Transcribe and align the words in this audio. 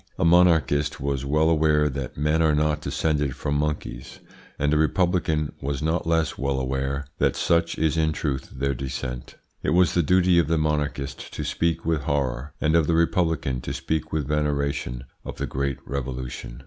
A 0.17 0.25
monarchist 0.25 0.99
was 0.99 1.25
well 1.25 1.47
aware 1.47 1.87
that 1.87 2.17
men 2.17 2.41
are 2.41 2.55
not 2.55 2.81
descended 2.81 3.35
from 3.35 3.53
monkeys, 3.53 4.19
and 4.57 4.73
a 4.73 4.77
republican 4.77 5.51
was 5.61 5.83
not 5.83 6.07
less 6.07 6.39
well 6.39 6.59
aware 6.59 7.05
that 7.19 7.35
such 7.35 7.77
is 7.77 7.97
in 7.97 8.11
truth 8.11 8.49
their 8.49 8.73
descent. 8.73 9.35
It 9.61 9.75
was 9.75 9.93
the 9.93 10.01
duty 10.01 10.39
of 10.39 10.47
the 10.47 10.57
monarchist 10.57 11.31
to 11.33 11.43
speak 11.43 11.85
with 11.85 12.01
horror, 12.01 12.51
and 12.59 12.75
of 12.75 12.87
the 12.87 12.95
republican 12.95 13.61
to 13.61 13.73
speak 13.73 14.11
with 14.11 14.27
veneration, 14.27 15.03
of 15.23 15.37
the 15.37 15.45
great 15.45 15.77
Revolution. 15.85 16.59